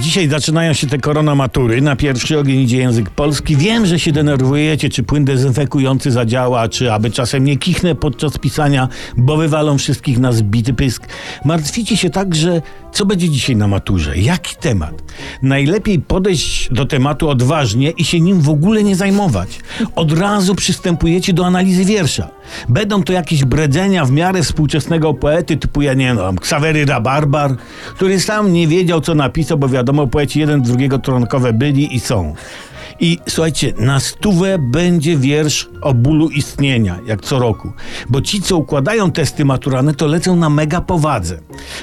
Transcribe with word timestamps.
Dzisiaj 0.00 0.28
zaczynają 0.28 0.72
się 0.72 0.86
te 0.86 0.98
koronamatury. 0.98 1.82
Na 1.82 1.96
pierwszy 1.96 2.38
ogień 2.38 2.60
idzie 2.60 2.78
język 2.78 3.10
polski. 3.10 3.56
Wiem, 3.56 3.86
że 3.86 3.98
się 3.98 4.12
denerwujecie, 4.12 4.88
czy 4.88 5.02
płyn 5.02 5.24
dezynfekujący 5.24 6.10
zadziała, 6.10 6.68
czy 6.68 6.92
aby 6.92 7.10
czasem 7.10 7.44
nie 7.44 7.56
kichnę 7.56 7.94
podczas 7.94 8.38
pisania, 8.38 8.88
bo 9.16 9.36
wywalą 9.36 9.78
wszystkich 9.78 10.18
na 10.18 10.32
zbity 10.32 10.74
pysk. 10.74 11.06
Martwicie 11.44 11.96
się 11.96 12.10
także, 12.10 12.62
co 12.92 13.06
będzie 13.06 13.28
dzisiaj 13.28 13.56
na 13.56 13.68
maturze. 13.68 14.18
Jaki 14.18 14.56
temat? 14.56 15.02
Najlepiej 15.42 15.98
podejść 15.98 16.72
do 16.72 16.86
tematu 16.86 17.28
odważnie 17.28 17.90
i 17.90 18.04
się 18.04 18.20
nim 18.20 18.40
w 18.40 18.48
ogóle 18.48 18.82
nie 18.82 18.96
zajmować. 18.96 19.60
Od 19.94 20.18
razu 20.18 20.54
przystępujecie 20.54 21.32
do 21.32 21.46
analizy 21.46 21.84
wiersza. 21.84 22.28
Będą 22.68 23.02
to 23.02 23.12
jakieś 23.12 23.44
bredzenia 23.44 24.04
w 24.04 24.10
miarę 24.10 24.42
współczesnego 24.42 25.14
poety 25.14 25.56
typu, 25.56 25.82
ja 25.82 25.94
nie 25.94 26.14
wiem, 26.14 26.38
Ksawery 26.38 26.84
Rabarbar, 26.84 27.56
który 27.94 28.20
sam 28.20 28.52
nie 28.52 28.68
wiedział, 28.68 29.00
co 29.00 29.14
napisał, 29.14 29.58
bo 29.58 29.68
wiadomo, 29.68 30.06
poeci 30.06 30.40
jeden 30.40 30.62
drugiego 30.62 30.98
tronkowe 30.98 31.52
byli 31.52 31.96
i 31.96 32.00
są. 32.00 32.34
I 33.00 33.18
słuchajcie, 33.28 33.72
na 33.78 34.00
stówę 34.00 34.58
będzie 34.58 35.16
wiersz 35.16 35.68
o 35.80 35.94
bólu 35.94 36.28
istnienia, 36.28 36.98
jak 37.06 37.20
co 37.20 37.38
roku. 37.38 37.72
Bo 38.08 38.20
ci, 38.20 38.42
co 38.42 38.56
układają 38.56 39.12
testy 39.12 39.44
maturalne, 39.44 39.94
to 39.94 40.06
lecą 40.06 40.36
na 40.36 40.50
mega 40.50 40.80
powadze. 40.80 41.38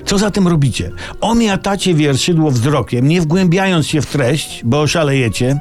Co 0.05 0.17
zatem 0.17 0.48
robicie? 0.48 0.91
Omiatacie 1.22 1.94
wierszydło 1.94 2.52
wzrokiem, 2.52 3.08
nie 3.08 3.22
wgłębiając 3.22 3.88
się 3.88 4.02
w 4.02 4.05
treść, 4.05 4.62
bo 4.64 4.81
oszalejecie 4.81 5.59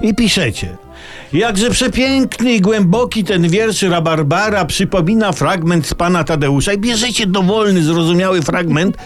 i 0.00 0.14
piszecie. 0.14 0.76
Jakże 1.32 1.70
przepiękny 1.70 2.52
i 2.52 2.60
głęboki 2.60 3.24
ten 3.24 3.48
wiersz 3.48 3.82
Rabarbara 3.82 4.64
przypomina 4.64 5.32
fragment 5.32 5.86
z 5.86 5.94
pana 5.94 6.24
Tadeusza 6.24 6.72
i 6.72 6.78
bierzecie 6.78 7.26
dowolny, 7.26 7.82
zrozumiały 7.82 8.42
fragment 8.42 8.96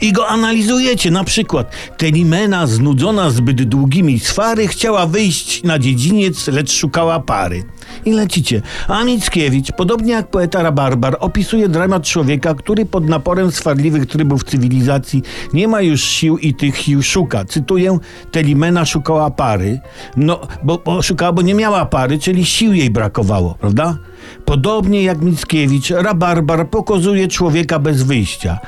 i 0.00 0.12
go 0.12 0.28
analizujecie. 0.28 1.10
Na 1.10 1.24
przykład 1.24 1.70
Telimena, 1.96 2.66
znudzona 2.66 3.30
zbyt 3.30 3.62
długimi 3.62 4.20
swary, 4.20 4.68
chciała 4.68 5.06
wyjść 5.06 5.62
na 5.62 5.78
dziedziniec, 5.78 6.48
lecz 6.48 6.72
szukała 6.72 7.20
pary. 7.20 7.64
I 8.04 8.12
lecicie. 8.12 8.62
A 8.88 9.04
Mickiewicz, 9.04 9.72
podobnie 9.72 10.12
jak 10.12 10.30
poeta 10.30 10.62
Rabarbar, 10.62 11.16
opisuje 11.20 11.68
dramat 11.68 12.02
człowieka, 12.02 12.54
który 12.54 12.86
pod 12.86 13.08
naporem 13.08 13.52
swarliwych 13.52 14.06
trybów 14.06 14.44
cywilizacji 14.44 15.22
nie 15.52 15.68
ma 15.68 15.80
już 15.80 16.02
sił 16.04 16.38
i 16.38 16.54
tych 16.54 16.78
sił 16.78 17.02
szuka. 17.02 17.44
Cytuję, 17.44 17.98
Telimena 18.30 18.84
szukała 18.84 19.30
pary, 19.30 19.80
no, 20.16 20.40
bo, 20.62 20.78
bo 20.84 21.02
szukała, 21.02 21.32
bo 21.34 21.42
nie 21.42 21.54
miała 21.54 21.86
pary, 21.86 22.18
czyli 22.18 22.44
sił 22.44 22.72
jej 22.72 22.90
brakowało, 22.90 23.54
prawda? 23.60 23.96
Podobnie 24.44 25.02
jak 25.02 25.22
Mickiewicz, 25.22 25.90
Rabarbar 25.90 26.70
pokazuje 26.70 27.28
człowieka 27.28 27.78
bez 27.78 28.02
wyjścia. 28.02 28.58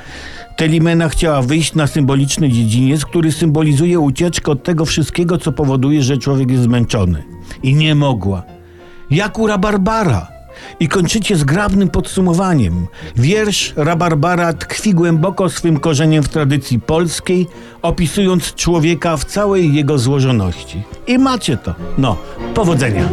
Telimena 0.57 1.09
chciała 1.09 1.41
wyjść 1.41 1.75
na 1.75 1.87
symboliczny 1.87 2.49
dziedziniec, 2.49 3.05
który 3.05 3.31
symbolizuje 3.31 3.99
ucieczkę 3.99 4.51
od 4.51 4.63
tego 4.63 4.85
wszystkiego, 4.85 5.37
co 5.37 5.51
powoduje, 5.51 6.03
że 6.03 6.17
człowiek 6.17 6.51
jest 6.51 6.63
zmęczony. 6.63 7.23
I 7.63 7.75
nie 7.75 7.95
mogła. 7.95 8.43
Jak 9.11 9.39
u 9.39 9.47
Rabarbara. 9.47 10.36
I 10.79 10.87
kończycie 10.87 11.35
zgrabnym 11.35 11.89
podsumowaniem. 11.89 12.87
Wiersz 13.15 13.73
Rabarbara 13.75 14.53
tkwi 14.53 14.93
głęboko 14.93 15.49
swym 15.49 15.79
korzeniem 15.79 16.23
w 16.23 16.29
tradycji 16.29 16.79
polskiej, 16.79 17.47
opisując 17.81 18.55
człowieka 18.55 19.17
w 19.17 19.25
całej 19.25 19.73
jego 19.73 19.97
złożoności. 19.97 20.83
I 21.07 21.17
macie 21.17 21.57
to. 21.57 21.75
No, 21.97 22.17
powodzenia. 22.53 23.09